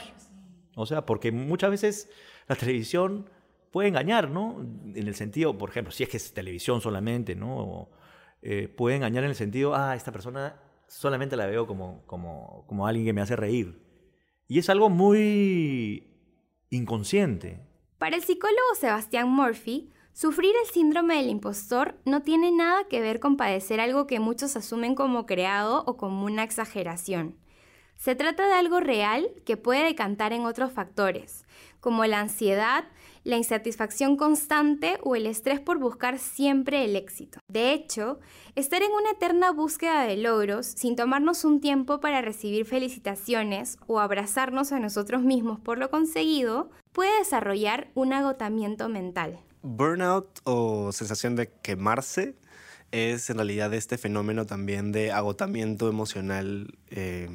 O 0.77 0.87
sea, 0.87 1.07
porque 1.07 1.33
muchas 1.33 1.71
veces 1.71 2.11
la 2.49 2.57
televisión 2.57 3.31
puede 3.71 3.89
engañar, 3.89 4.31
¿no? 4.31 4.61
En 4.61 5.09
el 5.09 5.15
sentido, 5.15 5.57
por 5.57 5.71
ejemplo, 5.71 5.93
si 5.93 6.03
es 6.03 6.09
que 6.09 6.17
es 6.17 6.33
televisión 6.33 6.81
solamente, 6.81 7.35
¿no? 7.35 7.89
Eh, 8.43 8.69
puede 8.69 8.97
engañar 8.97 9.25
en 9.25 9.31
el 9.31 9.37
sentido, 9.37 9.75
ah, 9.75 9.97
esta 9.97 10.13
persona 10.13 10.61
solamente 10.87 11.37
la 11.37 11.47
veo 11.47 11.67
como, 11.67 12.05
como, 12.07 12.65
como 12.67 12.87
alguien 12.87 13.07
que 13.07 13.13
me 13.13 13.21
hace 13.21 13.37
reír. 13.37 13.81
Y 14.47 14.59
es 14.59 14.69
algo 14.69 14.91
muy 14.91 16.15
inconsciente. 16.71 17.61
Para 17.99 18.17
el 18.17 18.23
psicólogo 18.23 18.75
Sebastián 18.79 19.31
Murphy, 19.31 19.91
sufrir 20.15 20.55
el 20.63 20.73
síndrome 20.73 21.17
del 21.17 21.29
impostor 21.29 21.97
no 22.05 22.23
tiene 22.23 22.53
nada 22.53 22.85
que 22.85 23.01
ver 23.01 23.21
con 23.21 23.37
padecer 23.37 23.81
algo 23.81 24.07
que 24.07 24.21
muchos 24.21 24.57
asumen 24.57 24.95
como 24.95 25.27
creado 25.27 25.83
o 25.87 25.97
como 25.97 26.25
una 26.25 26.45
exageración. 26.45 27.37
Se 27.97 28.15
trata 28.15 28.47
de 28.47 28.55
algo 28.55 28.81
real 28.81 29.31
que 29.45 29.57
puede 29.57 29.85
decantar 29.85 30.33
en 30.33 30.47
otros 30.47 30.73
factores, 30.73 31.45
como 31.81 32.05
la 32.07 32.21
ansiedad, 32.21 32.85
la 33.25 33.37
insatisfacción 33.37 34.17
constante 34.17 34.99
o 35.03 35.17
el 35.17 35.27
estrés 35.27 35.61
por 35.61 35.79
buscar 35.79 36.19
siempre 36.19 36.85
el 36.85 36.97
éxito. 36.97 37.41
De 37.49 37.73
hecho, 37.73 38.21
estar 38.55 38.83
en 38.83 38.93
una 38.93 39.13
eterna 39.13 39.51
búsqueda 39.53 40.03
de 40.03 40.17
logros 40.17 40.67
sin 40.67 40.97
tomarnos 40.97 41.45
un 41.45 41.61
tiempo 41.61 42.01
para 42.01 42.21
recibir 42.21 42.67
felicitaciones 42.67 43.79
o 43.87 44.01
abrazarnos 44.01 44.73
a 44.73 44.81
nosotros 44.81 45.23
mismos 45.23 45.59
por 45.61 45.79
lo 45.79 45.91
conseguido 45.91 46.71
puede 46.93 47.19
desarrollar 47.19 47.91
un 47.95 48.13
agotamiento 48.13 48.89
mental. 48.89 49.41
Burnout 49.65 50.41
o 50.45 50.93
sensación 50.93 51.37
de 51.37 51.51
quemarse 51.63 52.35
es 52.93 53.31
en 53.31 53.37
realidad 53.37 53.73
este 53.73 53.97
fenómeno 53.97 54.45
también 54.45 54.93
de 54.93 55.11
agotamiento 55.11 55.89
emocional, 55.89 56.77
eh, 56.91 57.31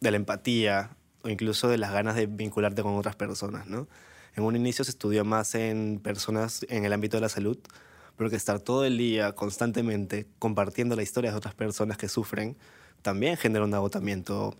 de 0.00 0.10
la 0.10 0.16
empatía 0.16 0.96
o 1.22 1.28
incluso 1.28 1.68
de 1.68 1.76
las 1.76 1.92
ganas 1.92 2.16
de 2.16 2.24
vincularte 2.24 2.82
con 2.82 2.96
otras 2.96 3.16
personas, 3.16 3.66
¿no? 3.66 3.86
En 4.34 4.44
un 4.44 4.56
inicio 4.56 4.82
se 4.82 4.92
estudió 4.92 5.26
más 5.26 5.54
en 5.54 6.00
personas 6.02 6.64
en 6.70 6.86
el 6.86 6.92
ámbito 6.94 7.18
de 7.18 7.20
la 7.20 7.28
salud, 7.28 7.58
porque 8.16 8.36
estar 8.36 8.60
todo 8.60 8.86
el 8.86 8.96
día 8.96 9.34
constantemente 9.34 10.26
compartiendo 10.38 10.96
la 10.96 11.02
historia 11.02 11.32
de 11.32 11.36
otras 11.36 11.54
personas 11.54 11.98
que 11.98 12.08
sufren 12.08 12.56
también 13.02 13.36
genera 13.36 13.66
un 13.66 13.74
agotamiento 13.74 14.56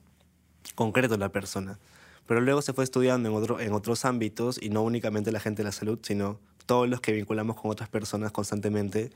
concreto 0.74 1.14
en 1.14 1.20
la 1.20 1.30
persona. 1.30 1.78
Pero 2.28 2.42
luego 2.42 2.60
se 2.60 2.74
fue 2.74 2.84
estudiando 2.84 3.30
en, 3.30 3.34
otro, 3.34 3.58
en 3.58 3.72
otros 3.72 4.04
ámbitos 4.04 4.60
y 4.62 4.68
no 4.68 4.82
únicamente 4.82 5.32
la 5.32 5.40
gente 5.40 5.62
de 5.62 5.64
la 5.64 5.72
salud, 5.72 5.98
sino 6.02 6.38
todos 6.66 6.86
los 6.86 7.00
que 7.00 7.12
vinculamos 7.12 7.56
con 7.56 7.70
otras 7.70 7.88
personas 7.88 8.32
constantemente, 8.32 9.10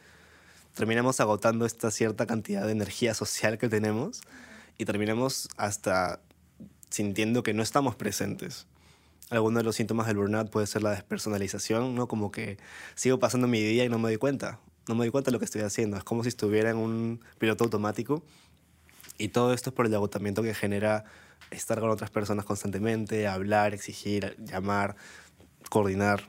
terminamos 0.74 1.20
agotando 1.20 1.66
esta 1.66 1.90
cierta 1.90 2.26
cantidad 2.26 2.64
de 2.64 2.72
energía 2.72 3.12
social 3.12 3.58
que 3.58 3.68
tenemos 3.68 4.22
y 4.78 4.86
terminamos 4.86 5.50
hasta 5.58 6.20
sintiendo 6.88 7.42
que 7.42 7.52
no 7.52 7.62
estamos 7.62 7.96
presentes. 7.96 8.66
Algunos 9.28 9.60
de 9.60 9.64
los 9.64 9.76
síntomas 9.76 10.06
del 10.06 10.16
burnout 10.16 10.48
puede 10.48 10.66
ser 10.66 10.82
la 10.82 10.92
despersonalización, 10.92 11.94
¿no? 11.94 12.08
Como 12.08 12.32
que 12.32 12.56
sigo 12.94 13.18
pasando 13.18 13.46
mi 13.46 13.60
día 13.60 13.84
y 13.84 13.90
no 13.90 13.98
me 13.98 14.08
doy 14.08 14.16
cuenta. 14.16 14.58
No 14.88 14.94
me 14.94 15.04
doy 15.04 15.10
cuenta 15.10 15.30
de 15.30 15.32
lo 15.32 15.38
que 15.38 15.44
estoy 15.44 15.60
haciendo. 15.60 15.98
Es 15.98 16.04
como 16.04 16.22
si 16.22 16.30
estuviera 16.30 16.70
en 16.70 16.78
un 16.78 17.20
piloto 17.38 17.64
automático. 17.64 18.22
Y 19.18 19.28
todo 19.28 19.52
esto 19.52 19.68
es 19.68 19.76
por 19.76 19.84
el 19.84 19.94
agotamiento 19.94 20.42
que 20.42 20.54
genera 20.54 21.04
estar 21.52 21.80
con 21.80 21.90
otras 21.90 22.10
personas 22.10 22.44
constantemente, 22.44 23.26
hablar, 23.26 23.74
exigir, 23.74 24.36
llamar, 24.38 24.96
coordinar. 25.70 26.24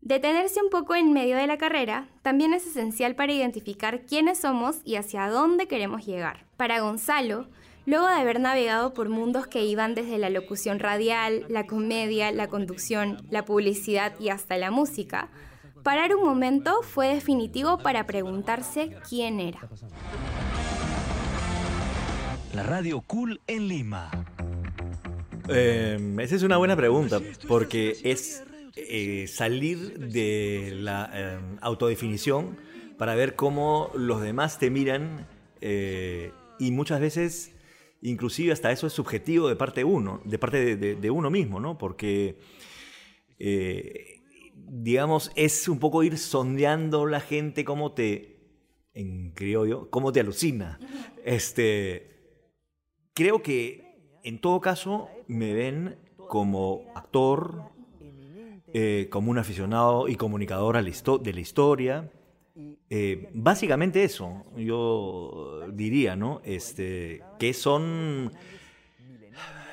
Detenerse 0.00 0.62
un 0.62 0.70
poco 0.70 0.94
en 0.94 1.12
medio 1.12 1.36
de 1.36 1.46
la 1.46 1.58
carrera 1.58 2.08
también 2.22 2.54
es 2.54 2.66
esencial 2.66 3.16
para 3.16 3.32
identificar 3.32 4.06
quiénes 4.06 4.38
somos 4.38 4.76
y 4.84 4.96
hacia 4.96 5.28
dónde 5.28 5.66
queremos 5.66 6.06
llegar. 6.06 6.46
Para 6.56 6.80
Gonzalo, 6.80 7.48
Luego 7.86 8.08
de 8.08 8.14
haber 8.14 8.40
navegado 8.40 8.92
por 8.94 9.08
mundos 9.08 9.46
que 9.46 9.64
iban 9.64 9.94
desde 9.94 10.18
la 10.18 10.28
locución 10.28 10.80
radial, 10.80 11.46
la 11.48 11.66
comedia, 11.66 12.32
la 12.32 12.48
conducción, 12.48 13.24
la 13.30 13.44
publicidad 13.44 14.18
y 14.18 14.30
hasta 14.30 14.58
la 14.58 14.72
música, 14.72 15.28
parar 15.84 16.16
un 16.16 16.24
momento 16.24 16.82
fue 16.82 17.14
definitivo 17.14 17.78
para 17.78 18.04
preguntarse 18.04 18.96
quién 19.08 19.38
era. 19.38 19.60
La 22.56 22.62
radio 22.62 23.02
cool 23.02 23.42
en 23.46 23.68
Lima. 23.68 24.10
Em, 25.46 26.18
esa 26.20 26.36
es 26.36 26.42
una 26.42 26.56
buena 26.56 26.74
pregunta, 26.74 27.20
porque 27.46 27.98
es 28.02 28.44
eh, 28.76 29.26
salir 29.28 29.98
de 29.98 30.72
la 30.74 31.10
em, 31.12 31.58
autodefinición 31.60 32.56
para 32.96 33.14
ver 33.14 33.34
cómo 33.34 33.90
los 33.94 34.22
demás 34.22 34.58
te 34.58 34.70
miran 34.70 35.28
eh, 35.60 36.32
y 36.58 36.70
muchas 36.70 36.98
veces 36.98 37.52
inclusive 38.00 38.54
hasta 38.54 38.72
eso 38.72 38.86
es 38.86 38.94
subjetivo 38.94 39.50
de 39.50 39.56
parte 39.56 39.84
uno, 39.84 40.22
de 40.24 40.38
parte 40.38 40.76
de, 40.76 41.10
uno 41.10 41.28
mismo, 41.28 41.60
¿no? 41.60 41.76
Porque, 41.76 42.38
eh, 43.38 44.22
digamos, 44.54 45.30
es 45.36 45.68
un 45.68 45.78
poco 45.78 46.02
ir 46.04 46.16
sondeando 46.16 47.04
la 47.04 47.20
gente 47.20 47.66
cómo 47.66 47.92
te, 47.92 48.38
en 48.94 49.32
criollo, 49.32 49.90
cómo 49.90 50.10
te 50.10 50.20
alucina. 50.20 50.80
Este, 51.22 52.15
creo 53.16 53.42
que 53.42 54.20
en 54.22 54.38
todo 54.38 54.60
caso 54.60 55.08
me 55.26 55.54
ven 55.54 55.96
como 56.28 56.84
actor, 56.94 57.62
eh, 58.74 59.08
como 59.10 59.30
un 59.30 59.38
aficionado 59.38 60.06
y 60.06 60.16
comunicador 60.16 60.76
de 60.76 61.32
la 61.32 61.40
historia, 61.40 62.10
eh, 62.88 63.28
básicamente 63.34 64.04
eso, 64.04 64.44
yo 64.56 65.62
diría, 65.72 66.14
¿no? 66.14 66.40
Este, 66.44 67.22
que 67.38 67.52
son, 67.52 68.32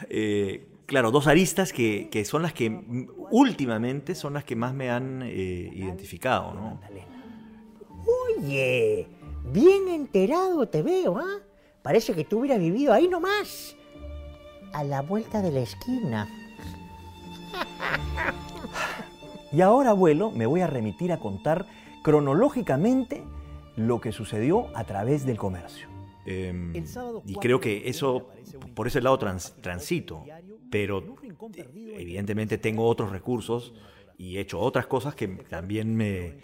eh, 0.10 0.66
claro, 0.86 1.12
dos 1.12 1.28
aristas 1.28 1.72
que, 1.72 2.26
son 2.26 2.42
las 2.42 2.54
que 2.54 2.70
últimamente 3.30 4.16
son 4.16 4.34
las 4.34 4.44
que 4.44 4.56
más 4.56 4.74
me 4.74 4.90
han 4.90 5.22
eh, 5.24 5.70
identificado, 5.74 6.54
¿no? 6.54 6.80
Oye, 8.38 9.08
bien 9.52 9.90
enterado 9.90 10.68
te 10.68 10.82
veo, 10.82 11.18
¿ah? 11.18 11.40
Parece 11.84 12.14
que 12.14 12.24
tú 12.24 12.40
hubieras 12.40 12.60
vivido 12.60 12.94
ahí 12.94 13.08
nomás, 13.08 13.76
a 14.72 14.84
la 14.84 15.02
vuelta 15.02 15.42
de 15.42 15.52
la 15.52 15.60
esquina. 15.60 16.30
Y 19.52 19.62
ahora, 19.62 19.92
abuelo, 19.92 20.32
me 20.32 20.46
voy 20.46 20.62
a 20.62 20.68
remitir 20.68 21.12
a 21.12 21.20
contar 21.20 21.68
cronológicamente 22.02 23.24
lo 23.76 24.02
que 24.02 24.12
sucedió 24.12 24.76
a 24.76 24.86
través 24.86 25.26
del 25.26 25.38
comercio. 25.38 25.88
Em, 26.26 26.74
y 27.26 27.36
creo 27.36 27.60
que 27.60 27.90
eso, 27.90 28.30
por 28.74 28.88
ese 28.88 29.02
lado 29.02 29.20
transito, 29.20 30.24
pero 30.72 31.04
evidentemente 31.66 32.58
tengo 32.58 32.88
otros 32.88 33.12
recursos 33.12 33.74
y 34.18 34.38
he 34.38 34.40
hecho 34.40 34.60
otras 34.60 34.88
cosas 34.88 35.16
que 35.16 35.28
también 35.28 35.96
me, 35.96 36.38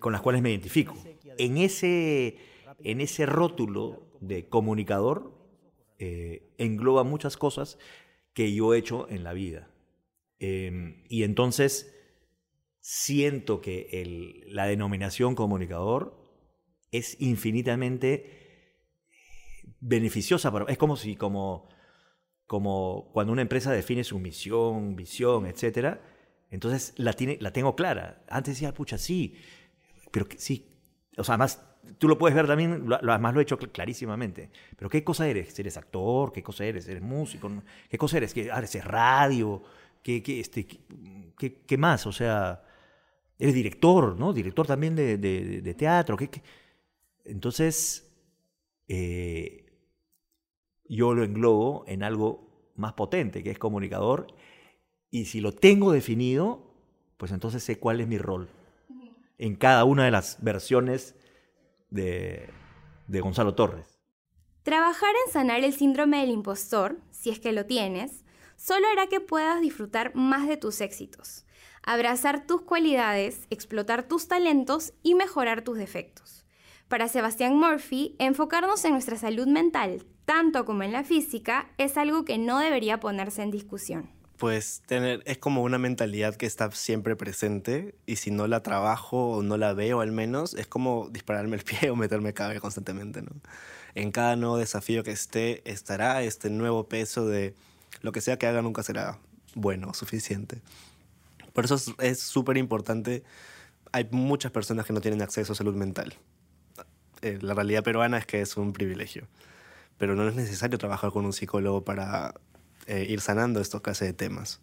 con 0.00 0.12
las 0.12 0.22
cuales 0.22 0.40
me 0.40 0.50
identifico. 0.50 0.96
En 1.36 1.58
ese, 1.58 2.36
en 2.82 3.00
ese 3.00 3.26
rótulo 3.26 4.06
de 4.20 4.48
comunicador 4.48 5.34
eh, 5.98 6.54
engloba 6.58 7.04
muchas 7.04 7.36
cosas 7.36 7.78
que 8.32 8.52
yo 8.52 8.74
he 8.74 8.78
hecho 8.78 9.08
en 9.08 9.24
la 9.24 9.32
vida. 9.32 9.70
Em, 10.38 11.04
y 11.08 11.22
entonces 11.22 11.94
siento 12.80 13.60
que 13.60 14.44
la 14.48 14.66
denominación 14.66 15.34
comunicador 15.34 16.22
es 16.90 17.20
infinitamente 17.20 18.44
beneficiosa. 19.80 20.50
Para, 20.52 20.66
es 20.66 20.78
como 20.78 20.96
si, 20.96 21.16
como, 21.16 21.68
como 22.46 23.10
cuando 23.12 23.32
una 23.32 23.42
empresa 23.42 23.72
define 23.72 24.04
su 24.04 24.18
misión, 24.18 24.96
visión, 24.96 25.46
etc. 25.46 25.98
Entonces 26.50 26.94
la, 26.96 27.12
tiene, 27.12 27.38
la 27.40 27.52
tengo 27.52 27.74
clara. 27.74 28.24
Antes 28.28 28.54
decía, 28.54 28.74
pucha, 28.74 28.98
sí, 28.98 29.36
pero 30.10 30.26
sí. 30.36 30.70
O 31.16 31.24
sea, 31.24 31.34
además, 31.34 31.64
tú 31.98 32.08
lo 32.08 32.18
puedes 32.18 32.34
ver 32.34 32.46
también, 32.46 32.88
lo, 32.88 32.96
además 32.96 33.34
lo 33.34 33.40
he 33.40 33.42
hecho 33.42 33.58
clarísimamente. 33.58 34.50
Pero 34.76 34.88
¿qué 34.88 35.02
cosa 35.04 35.26
eres? 35.28 35.58
¿Eres 35.58 35.76
actor? 35.76 36.32
¿Qué 36.32 36.42
cosa 36.42 36.64
eres? 36.64 36.88
¿Eres 36.88 37.02
músico? 37.02 37.50
¿Qué 37.88 37.98
cosa 37.98 38.16
eres? 38.16 38.34
¿Qué, 38.34 38.50
ah, 38.50 38.58
¿Eres 38.58 38.84
radio? 38.84 39.62
¿Qué, 40.02 40.22
qué, 40.22 40.40
este, 40.40 40.66
qué, 41.36 41.62
qué 41.66 41.78
más? 41.78 42.06
O 42.06 42.12
sea, 42.12 42.62
Eres 43.38 43.54
director, 43.54 44.16
¿no? 44.16 44.32
Director 44.32 44.66
también 44.66 44.94
de, 44.94 45.74
teatro. 45.76 46.16
Entonces, 47.24 48.10
eh, 48.86 49.66
yo 50.88 51.14
lo 51.14 51.24
englobo 51.24 51.84
en 51.88 52.02
algo 52.02 52.70
más 52.76 52.92
potente, 52.92 53.42
que 53.42 53.50
es 53.50 53.58
comunicador. 53.58 54.28
Y 55.10 55.24
si 55.26 55.40
lo 55.40 55.52
tengo 55.52 55.92
definido, 55.92 56.74
pues 57.16 57.32
entonces 57.32 57.62
sé 57.62 57.78
cuál 57.78 58.00
es 58.00 58.08
mi 58.08 58.18
rol. 58.18 58.48
en 59.36 59.56
cada 59.56 59.84
una 59.84 60.04
de 60.04 60.12
las 60.12 60.42
versiones 60.42 61.16
de, 61.94 62.50
Gonzalo 63.08 63.54
Torres. 63.54 63.98
Trabajar 64.62 65.10
en 65.26 65.32
sanar 65.32 65.62
el 65.62 65.72
síndrome 65.72 66.20
del 66.20 66.30
impostor, 66.30 66.98
si 67.10 67.30
es 67.30 67.38
que 67.38 67.52
lo 67.52 67.66
tienes, 67.66 68.24
solo 68.56 68.86
hará 68.88 69.06
que 69.06 69.20
puedas 69.20 69.60
disfrutar 69.60 70.14
más 70.14 70.48
de 70.48 70.56
tus 70.56 70.80
éxitos, 70.80 71.44
abrazar 71.82 72.46
tus 72.46 72.62
cualidades, 72.62 73.46
explotar 73.50 74.08
tus 74.08 74.26
talentos 74.26 74.94
y 75.02 75.14
mejorar 75.14 75.62
tus 75.62 75.76
defectos. 75.76 76.44
Para 76.88 77.08
Sebastián 77.08 77.56
Murphy, 77.56 78.16
enfocarnos 78.18 78.84
en 78.84 78.92
nuestra 78.92 79.16
salud 79.16 79.46
mental, 79.46 80.04
tanto 80.24 80.64
como 80.64 80.82
en 80.82 80.92
la 80.92 81.04
física, 81.04 81.70
es 81.76 81.96
algo 81.96 82.24
que 82.24 82.38
no 82.38 82.58
debería 82.58 83.00
ponerse 83.00 83.42
en 83.42 83.50
discusión. 83.50 84.10
Pues 84.36 84.82
tener, 84.86 85.22
es 85.26 85.38
como 85.38 85.62
una 85.62 85.78
mentalidad 85.78 86.34
que 86.34 86.46
está 86.46 86.70
siempre 86.72 87.14
presente 87.14 87.94
y 88.04 88.16
si 88.16 88.30
no 88.30 88.48
la 88.48 88.62
trabajo 88.62 89.30
o 89.30 89.42
no 89.42 89.56
la 89.56 89.72
veo 89.74 90.00
al 90.00 90.10
menos, 90.10 90.54
es 90.54 90.66
como 90.66 91.08
dispararme 91.10 91.56
el 91.56 91.62
pie 91.62 91.90
o 91.90 91.96
meterme 91.96 92.34
cabe 92.34 92.60
constantemente, 92.60 93.22
¿no? 93.22 93.30
En 93.94 94.10
cada 94.10 94.34
nuevo 94.34 94.56
desafío 94.58 95.04
que 95.04 95.12
esté, 95.12 95.62
estará 95.70 96.22
este 96.22 96.50
nuevo 96.50 96.88
peso 96.88 97.26
de 97.28 97.54
lo 98.00 98.10
que 98.10 98.20
sea 98.20 98.36
que 98.38 98.46
haga 98.46 98.60
nunca 98.60 98.82
será 98.82 99.18
bueno, 99.54 99.94
suficiente. 99.94 100.60
Por 101.52 101.64
eso 101.64 101.80
es 102.00 102.20
súper 102.20 102.56
importante, 102.56 103.22
hay 103.92 104.08
muchas 104.10 104.50
personas 104.50 104.84
que 104.86 104.92
no 104.92 105.00
tienen 105.00 105.22
acceso 105.22 105.52
a 105.52 105.56
salud 105.56 105.76
mental. 105.76 106.14
Eh, 107.22 107.38
la 107.40 107.54
realidad 107.54 107.84
peruana 107.84 108.18
es 108.18 108.26
que 108.26 108.40
es 108.40 108.56
un 108.56 108.72
privilegio, 108.72 109.28
pero 109.96 110.16
no 110.16 110.28
es 110.28 110.34
necesario 110.34 110.78
trabajar 110.78 111.12
con 111.12 111.24
un 111.24 111.32
psicólogo 111.32 111.84
para 111.84 112.34
eh, 112.86 113.06
ir 113.08 113.20
sanando 113.20 113.60
estos 113.60 113.80
clases 113.80 114.08
de 114.08 114.12
temas. 114.12 114.60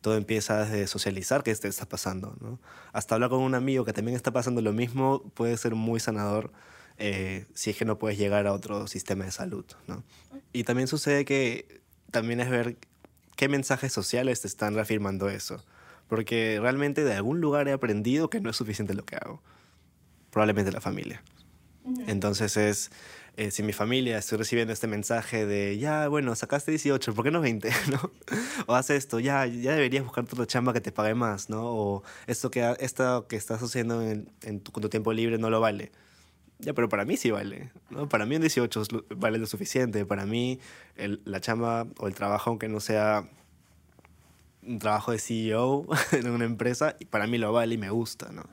Todo 0.00 0.16
empieza 0.16 0.64
desde 0.64 0.86
socializar 0.86 1.42
qué 1.42 1.54
te 1.54 1.68
está 1.68 1.86
pasando, 1.86 2.36
¿no? 2.40 2.58
Hasta 2.92 3.14
hablar 3.14 3.30
con 3.30 3.40
un 3.40 3.54
amigo 3.54 3.84
que 3.84 3.92
también 3.92 4.16
está 4.16 4.32
pasando 4.32 4.60
lo 4.60 4.72
mismo 4.72 5.22
puede 5.34 5.56
ser 5.56 5.74
muy 5.74 6.00
sanador 6.00 6.50
eh, 6.98 7.46
si 7.54 7.70
es 7.70 7.76
que 7.76 7.84
no 7.84 7.98
puedes 7.98 8.18
llegar 8.18 8.46
a 8.46 8.52
otro 8.52 8.86
sistema 8.88 9.24
de 9.24 9.30
salud, 9.30 9.64
¿no? 9.86 10.02
Y 10.52 10.64
también 10.64 10.88
sucede 10.88 11.24
que 11.24 11.80
también 12.10 12.40
es 12.40 12.50
ver 12.50 12.76
qué 13.36 13.48
mensajes 13.48 13.92
sociales 13.92 14.40
te 14.40 14.48
están 14.48 14.74
reafirmando 14.74 15.28
eso. 15.28 15.64
Porque 16.08 16.58
realmente 16.60 17.04
de 17.04 17.14
algún 17.14 17.40
lugar 17.40 17.68
he 17.68 17.72
aprendido 17.72 18.28
que 18.28 18.40
no 18.40 18.50
es 18.50 18.56
suficiente 18.56 18.94
lo 18.94 19.04
que 19.04 19.16
hago. 19.16 19.42
Probablemente 20.30 20.70
la 20.70 20.80
familia. 20.80 21.22
Entonces 22.06 22.56
es, 22.56 22.90
eh, 23.36 23.50
si 23.50 23.62
mi 23.62 23.72
familia 23.72 24.18
estoy 24.18 24.38
recibiendo 24.38 24.72
este 24.72 24.86
mensaje 24.86 25.46
de, 25.46 25.78
ya, 25.78 26.08
bueno, 26.08 26.34
sacaste 26.34 26.70
18, 26.70 27.14
¿por 27.14 27.24
qué 27.24 27.30
no 27.30 27.40
20? 27.40 27.70
¿no? 27.90 28.10
O 28.66 28.74
haz 28.74 28.90
esto, 28.90 29.20
ya, 29.20 29.46
ya 29.46 29.72
deberías 29.72 30.04
buscar 30.04 30.24
otra 30.24 30.46
chamba 30.46 30.72
que 30.72 30.80
te 30.80 30.92
pague 30.92 31.14
más, 31.14 31.48
¿no? 31.48 31.64
O 31.64 32.02
esto 32.26 32.50
que, 32.50 32.76
esto 32.80 33.26
que 33.28 33.36
estás 33.36 33.62
haciendo 33.62 34.02
en, 34.02 34.30
en 34.42 34.60
tu, 34.60 34.70
tu 34.72 34.88
tiempo 34.88 35.12
libre 35.12 35.38
no 35.38 35.48
lo 35.48 35.60
vale. 35.60 35.92
Ya, 36.58 36.74
pero 36.74 36.88
para 36.88 37.04
mí 37.04 37.16
sí 37.16 37.30
vale, 37.30 37.72
¿no? 37.90 38.08
Para 38.08 38.26
mí 38.26 38.36
un 38.36 38.42
18 38.42 38.82
vale 39.16 39.38
lo 39.38 39.46
suficiente. 39.46 40.06
Para 40.06 40.26
mí 40.26 40.60
el, 40.96 41.20
la 41.24 41.40
chamba 41.40 41.86
o 41.98 42.06
el 42.06 42.14
trabajo, 42.14 42.50
aunque 42.50 42.68
no 42.68 42.78
sea 42.80 43.28
un 44.62 44.78
trabajo 44.78 45.10
de 45.10 45.18
CEO 45.18 45.86
en 46.12 46.30
una 46.30 46.44
empresa, 46.44 46.96
para 47.10 47.26
mí 47.26 47.38
lo 47.38 47.52
vale 47.52 47.74
y 47.74 47.78
me 47.78 47.90
gusta, 47.90 48.30
¿no? 48.30 48.44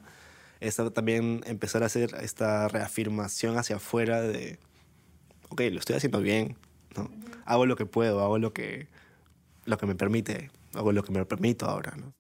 Esta, 0.60 0.90
también 0.90 1.42
empezar 1.46 1.84
a 1.84 1.86
hacer 1.86 2.16
esta 2.22 2.68
reafirmación 2.68 3.58
hacia 3.58 3.76
afuera 3.76 4.22
de, 4.22 4.58
ok, 5.50 5.62
lo 5.72 5.79
estoy 5.79 5.96
haciendo 5.96 6.22
bien. 6.22 6.58
Hago 7.46 7.65
lo 7.65 7.75
que 7.75 7.86
puedo, 7.86 8.22
hago 8.22 8.38
lo 8.38 8.53
que, 8.53 8.88
lo 9.65 9.77
que 9.77 9.86
me 9.86 9.96
permite, 9.96 10.51
hago 10.74 10.91
lo 10.91 11.03
que 11.03 11.12
me 11.12 11.25
permito 11.25 11.65
ahora, 11.65 11.96
¿no? 11.96 12.13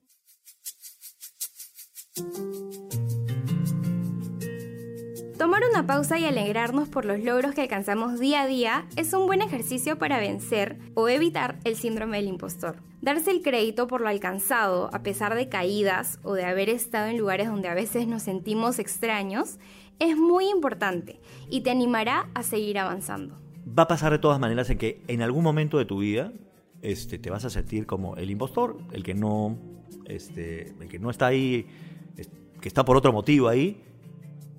Tomar 5.37 5.63
una 5.71 5.87
pausa 5.87 6.19
y 6.19 6.25
alegrarnos 6.25 6.89
por 6.89 7.05
los 7.05 7.21
logros 7.21 7.55
que 7.55 7.61
alcanzamos 7.61 8.19
día 8.19 8.41
a 8.41 8.47
día 8.47 8.87
es 8.97 9.13
un 9.13 9.25
buen 9.25 9.41
ejercicio 9.41 9.97
para 9.97 10.19
vencer 10.19 10.77
o 10.95 11.07
evitar 11.07 11.59
el 11.63 11.77
síndrome 11.77 12.17
del 12.17 12.27
impostor. 12.27 12.83
Darse 13.01 13.31
el 13.31 13.41
crédito 13.41 13.87
por 13.87 14.01
lo 14.01 14.09
alcanzado, 14.09 14.89
a 14.93 15.01
pesar 15.01 15.35
de 15.35 15.47
caídas 15.47 16.19
o 16.23 16.33
de 16.33 16.43
haber 16.43 16.67
estado 16.67 17.07
en 17.07 17.17
lugares 17.17 17.47
donde 17.47 17.69
a 17.69 17.73
veces 17.73 18.05
nos 18.05 18.23
sentimos 18.23 18.79
extraños, 18.79 19.59
es 19.99 20.17
muy 20.17 20.49
importante 20.49 21.19
y 21.49 21.61
te 21.61 21.69
animará 21.69 22.29
a 22.33 22.43
seguir 22.43 22.79
avanzando. 22.79 23.35
Va 23.77 23.83
a 23.83 23.87
pasar 23.87 24.11
de 24.11 24.19
todas 24.19 24.39
maneras 24.39 24.69
en 24.69 24.77
que 24.77 25.01
en 25.07 25.21
algún 25.21 25.43
momento 25.43 25.77
de 25.77 25.85
tu 25.85 25.99
vida 25.99 26.31
este, 26.81 27.19
te 27.19 27.29
vas 27.29 27.45
a 27.45 27.49
sentir 27.49 27.85
como 27.85 28.15
el 28.15 28.29
impostor, 28.31 28.77
el 28.91 29.03
que 29.03 29.13
no, 29.13 29.57
este, 30.05 30.73
el 30.79 30.87
que 30.87 30.99
no 30.99 31.09
está 31.09 31.27
ahí, 31.27 31.67
que 32.61 32.67
está 32.67 32.85
por 32.85 32.97
otro 32.97 33.13
motivo 33.13 33.47
ahí, 33.47 33.81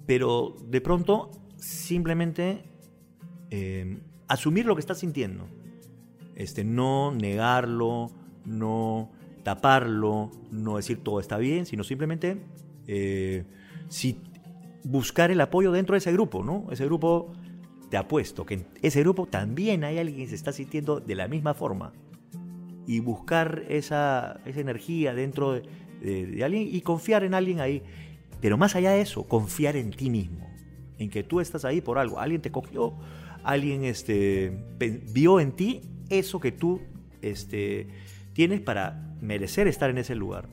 pero 0.07 0.57
de 0.67 0.81
pronto 0.81 1.31
simplemente 1.57 2.65
eh, 3.51 3.99
asumir 4.29 4.67
lo 4.67 4.75
que 4.75 4.81
estás 4.81 4.99
sintiendo, 4.99 5.47
este, 6.37 6.65
no 6.65 7.13
negarlo, 7.13 8.11
no 8.45 9.11
taparlo, 9.43 10.31
no 10.51 10.77
decir 10.77 11.03
todo 11.03 11.21
está 11.21 11.39
bien, 11.39 11.67
sino 11.67 11.85
simplemente 11.85 12.43
eh, 12.87 13.45
si 13.89 14.19
buscar 14.85 15.31
el 15.31 15.41
apoyo 15.41 15.73
dentro 15.73 15.95
de 15.95 15.99
ese 15.99 16.13
grupo, 16.13 16.43
¿no? 16.43 16.67
Ese 16.71 16.85
grupo, 16.85 17.33
te 17.91 17.97
apuesto 17.97 18.47
que 18.47 18.55
en 18.55 18.67
ese 18.83 19.01
grupo 19.01 19.27
también 19.27 19.85
hay 19.85 19.99
alguien 19.99 20.19
que 20.19 20.29
se 20.29 20.35
está 20.35 20.53
sintiendo 20.53 21.01
de 21.01 21.15
la 21.15 21.29
misma 21.29 21.55
forma. 21.55 21.93
Y 22.87 23.01
buscar 23.01 23.65
esa, 23.69 24.41
esa 24.45 24.61
energía 24.61 25.15
dentro 25.15 25.53
de, 25.53 25.63
de, 26.01 26.27
de 26.27 26.45
alguien 26.45 26.69
y 26.71 26.81
confiar 26.81 27.25
en 27.25 27.35
alguien 27.35 27.61
ahí. 27.61 27.83
Pero 28.41 28.57
más 28.57 28.75
allá 28.75 28.93
de 28.93 29.03
eso, 29.03 29.25
confiar 29.25 29.77
en 29.77 29.91
ti 29.91 30.11
mismo, 30.11 30.49
en 30.99 31.11
que 31.11 31.23
tú 31.23 31.41
estás 31.41 31.65
ahí 31.65 31.81
por 31.81 31.99
algo. 31.99 32.19
Alguien 32.19 32.41
te 32.41 32.51
cogió, 32.51 32.95
alguien 33.45 33.85
este, 33.85 34.65
vio 35.13 35.41
en 35.41 35.53
ti 35.53 35.83
eso 36.09 36.41
que 36.41 36.53
tú 36.53 36.81
este, 37.23 37.87
tienes 38.33 38.61
para 38.61 39.15
merecer 39.21 39.69
estar 39.69 39.91
en 39.91 39.99
ese 39.99 40.15
lugar. 40.15 40.49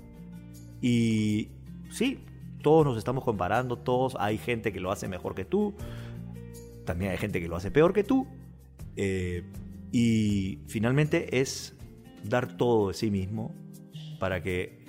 Y 0.82 1.50
sí, 1.90 2.20
todos 2.68 2.86
nos 2.86 2.98
estamos 2.98 3.24
comparando, 3.24 3.78
todos 3.78 4.18
hay 4.20 4.38
gente 4.38 4.74
que 4.74 4.82
lo 4.82 4.92
hace 4.92 5.08
mejor 5.08 5.36
que 5.36 5.46
tú, 5.46 5.74
también 6.84 7.12
hay 7.12 7.18
gente 7.18 7.40
que 7.40 7.48
lo 7.48 7.56
hace 7.56 7.72
peor 7.72 7.94
que 7.94 8.04
tú. 8.04 8.28
Eh, 8.98 9.46
y 9.94 10.60
finalmente 10.68 11.40
es 11.40 11.78
dar 12.26 12.58
todo 12.58 12.90
de 12.90 12.94
sí 12.94 13.10
mismo 13.10 13.56
para 14.20 14.44
que 14.44 14.84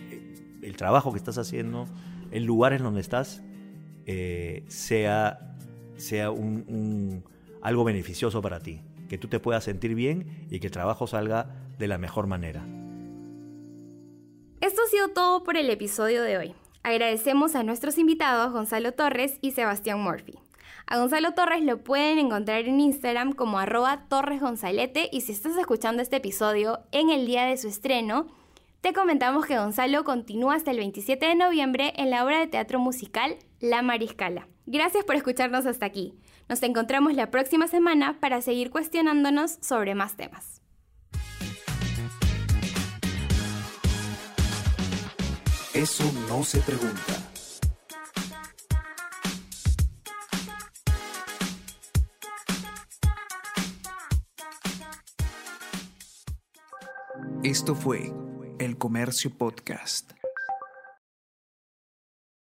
el 0.61 0.77
trabajo 0.77 1.13
que 1.13 1.19
estás 1.19 1.39
haciendo 1.39 1.85
el 2.33 2.43
lugar 2.43 2.73
en 2.73 2.83
donde 2.83 3.01
estás 3.01 3.45
eh, 4.07 4.65
sea, 4.67 5.55
sea 5.99 6.33
un, 6.33 7.23
algo 7.63 7.85
beneficioso 7.85 8.43
para 8.43 8.59
ti, 8.59 8.81
que 9.09 9.19
tú 9.19 9.29
te 9.29 9.39
puedas 9.39 9.63
sentir 9.63 9.95
bien 9.95 10.49
y 10.51 10.59
que 10.59 10.67
el 10.67 10.73
trabajo 10.73 11.07
salga 11.07 11.55
de 11.79 11.87
la 11.87 11.97
mejor 11.97 12.27
manera. 12.27 12.67
Esto 14.61 14.83
ha 14.85 14.91
sido 14.91 15.11
todo 15.11 15.45
por 15.45 15.57
el 15.57 15.71
episodio 15.71 16.23
de 16.25 16.39
hoy. 16.39 16.55
Agradecemos 16.89 17.55
a 17.55 17.65
nuestros 17.65 17.99
invitados 17.99 18.51
Gonzalo 18.51 18.93
Torres 18.93 19.37
y 19.43 19.51
Sebastián 19.51 20.01
Murphy. 20.01 20.39
A 20.87 20.97
Gonzalo 20.97 21.35
Torres 21.35 21.63
lo 21.63 21.85
pueden 21.85 22.19
encontrar 22.19 22.61
en 22.61 22.81
Instagram 22.81 23.33
como 23.33 23.59
arroba 23.59 24.07
torresgonzalete 24.09 25.11
y 25.13 25.21
si 25.21 25.33
estás 25.33 25.59
escuchando 25.59 26.01
este 26.01 26.17
episodio 26.17 26.81
en 26.91 27.11
el 27.11 27.27
día 27.27 27.45
de 27.45 27.59
su 27.59 27.69
estreno, 27.69 28.29
te 28.81 28.95
comentamos 28.95 29.45
que 29.45 29.59
Gonzalo 29.59 30.03
continúa 30.03 30.55
hasta 30.55 30.71
el 30.71 30.79
27 30.79 31.27
de 31.27 31.35
noviembre 31.35 31.93
en 31.99 32.09
la 32.09 32.25
obra 32.25 32.39
de 32.39 32.47
teatro 32.47 32.79
musical 32.79 33.37
La 33.61 33.83
Mariscala. 33.83 34.49
Gracias 34.65 35.05
por 35.05 35.15
escucharnos 35.15 35.67
hasta 35.67 35.85
aquí. 35.85 36.15
Nos 36.49 36.63
encontramos 36.63 37.13
la 37.13 37.31
próxima 37.31 37.69
semana 37.69 38.19
para 38.19 38.41
seguir 38.41 38.71
cuestionándonos 38.71 39.59
sobre 39.61 39.95
más 39.95 40.17
temas. 40.17 40.58
Eso 45.79 46.13
no 46.29 46.43
se 46.43 46.59
pregunta. 46.59 47.31
Esto 57.45 57.77
fue 57.77 58.13
El 58.59 58.77
Comercio 58.77 59.31
Podcast. 59.31 60.18